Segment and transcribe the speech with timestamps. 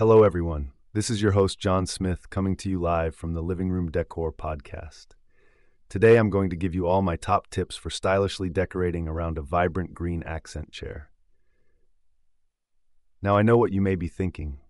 [0.00, 0.72] Hello, everyone.
[0.94, 4.32] This is your host, John Smith, coming to you live from the Living Room Decor
[4.32, 5.08] podcast.
[5.90, 9.42] Today, I'm going to give you all my top tips for stylishly decorating around a
[9.42, 11.10] vibrant green accent chair.
[13.20, 14.60] Now, I know what you may be thinking.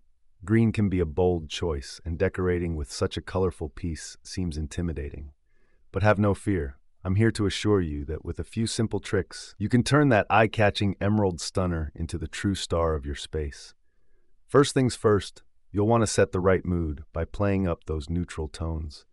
[0.43, 5.31] Green can be a bold choice, and decorating with such a colorful piece seems intimidating.
[5.93, 6.75] But have no fear.
[7.05, 10.27] I'm here to assure you that with a few simple tricks, you can turn that
[10.29, 13.73] eye catching emerald stunner into the true star of your space.
[14.51, 18.49] First things first, you'll want to set the right mood by playing up those neutral
[18.49, 19.05] tones.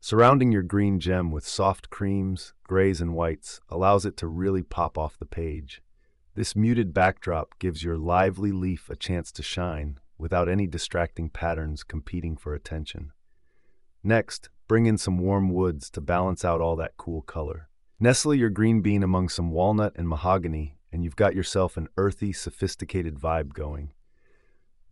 [0.00, 4.98] Surrounding your green gem with soft creams, grays, and whites allows it to really pop
[4.98, 5.82] off the page.
[6.34, 11.84] This muted backdrop gives your lively leaf a chance to shine without any distracting patterns
[11.84, 13.12] competing for attention.
[14.02, 17.68] Next, Bring in some warm woods to balance out all that cool color.
[17.98, 22.32] Nestle your green bean among some walnut and mahogany, and you've got yourself an earthy,
[22.32, 23.90] sophisticated vibe going.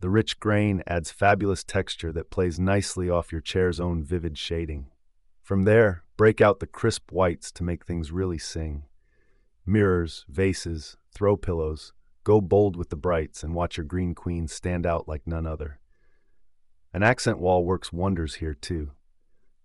[0.01, 4.87] The rich grain adds fabulous texture that plays nicely off your chair's own vivid shading.
[5.41, 8.83] From there, break out the crisp whites to make things really sing.
[9.65, 11.91] Mirrors, vases, throw pillows,
[12.23, 15.79] go bold with the brights and watch your green queen stand out like none other.
[16.93, 18.91] An accent wall works wonders here, too.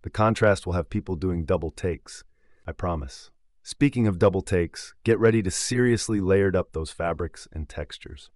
[0.03, 2.25] The contrast will have people doing double takes,
[2.67, 3.31] I promise.
[3.63, 8.31] Speaking of double takes, get ready to seriously layered up those fabrics and textures.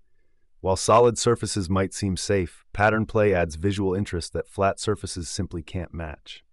[0.61, 5.63] While solid surfaces might seem safe, pattern play adds visual interest that flat surfaces simply
[5.63, 6.45] can't match.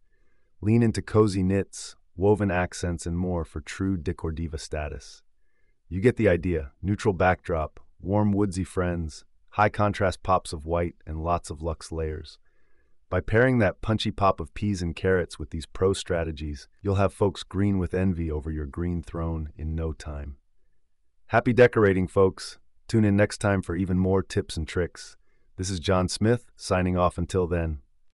[0.62, 5.24] Lean into cozy knits, woven accents, and more for true decor diva status.
[5.90, 11.24] You get the idea neutral backdrop, warm woodsy friends, high contrast pops of white, and
[11.24, 12.38] lots of luxe layers.
[13.10, 17.14] By pairing that punchy pop of peas and carrots with these pro strategies, you'll have
[17.14, 20.38] folks green with envy over your green throne in no time.
[21.28, 22.60] Happy decorating, folks!
[22.88, 25.18] Tune in next time for even more tips and tricks.
[25.58, 27.80] This is John Smith, signing off until then.